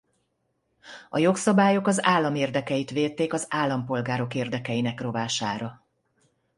[1.09, 5.85] A jogszabályok az állam érdekeit védték az állampolgárok érdekeinek rovására.